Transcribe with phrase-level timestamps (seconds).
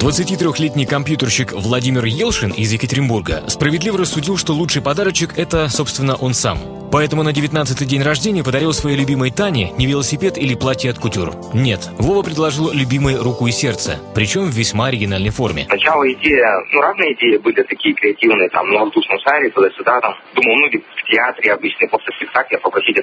[0.00, 6.58] 23-летний компьютерщик Владимир Елшин из Екатеринбурга справедливо рассудил, что лучший подарочек– это, собственно, он сам.
[6.90, 11.34] Поэтому на 19-й день рождения подарил своей любимой Тане не велосипед или платье от кутюр.
[11.52, 15.66] Нет, Вова предложил любимой руку и сердце, причем в весьма оригинальной форме.
[15.68, 20.14] Сначала идея, ну разные идеи были такие креативные, там, на воздушном шаре, туда-сюда, там.
[20.34, 22.58] Думал, ну, в театре обычно после спектакля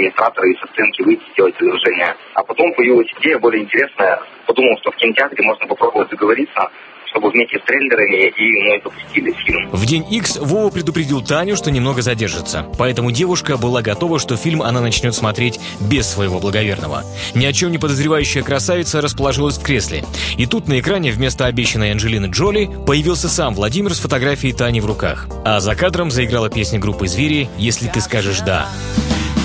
[0.00, 2.14] администратора и со сценки выйти, сделать предложение.
[2.34, 4.20] А потом появилась идея более интересная.
[4.46, 6.70] Подумал, что в кинотеатре можно попробовать договориться,
[7.10, 9.70] чтобы вместе с трейлерами и мной запустили фильм.
[9.70, 12.66] В день X Вова предупредил Таню, что немного задержится.
[12.78, 17.02] Поэтому девушка была готова, что фильм она начнет смотреть без своего благоверного.
[17.34, 20.04] Ни о чем не подозревающая красавица расположилась в кресле.
[20.38, 24.86] И тут на экране вместо обещанной Анджелины Джоли появился сам Владимир с фотографией Тани в
[24.86, 25.26] руках.
[25.44, 28.68] А за кадром заиграла песня группы «Звери» «Если ты скажешь да».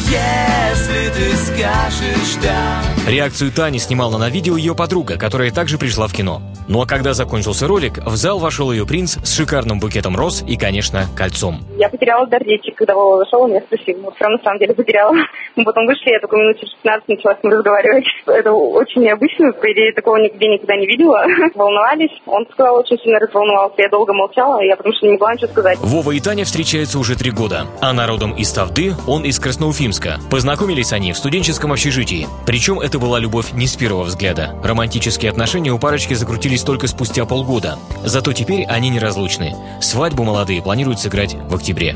[0.05, 0.44] Если
[1.15, 2.81] ты скажешь да.
[3.09, 6.41] Реакцию Тани снимала на видео ее подруга, которая также пришла в кино.
[6.67, 10.57] Ну а когда закончился ролик, в зал вошел ее принц с шикарным букетом роз и,
[10.57, 11.61] конечно, кольцом.
[11.77, 13.97] Я потеряла дар речи, когда вошел, он меня спросил.
[14.01, 15.15] Вот прям на самом деле потеряла.
[15.55, 18.05] Мы потом вышли, я только минут через 15 начала с ним разговаривать.
[18.27, 21.25] Это очень необычно, по идее, такого нигде никогда не видела.
[21.55, 22.11] Волновались.
[22.25, 23.75] Он сказал, очень сильно разволновался.
[23.77, 25.79] Я долго молчала, я потому что не могла ничего сказать.
[25.79, 27.67] Вова и Таня встречаются уже три года.
[27.81, 30.19] Она родом из Тавды, он из Красноуфимска.
[30.29, 32.27] Познакомились они в студенческом общежитии.
[32.45, 34.55] Причем это была любовь не с первого взгляда.
[34.63, 37.77] Романтические отношения у парочки закрутились только спустя полгода.
[38.03, 39.53] Зато теперь они неразлучны.
[39.81, 41.95] Свадьбу молодые планируют сыграть в октябре.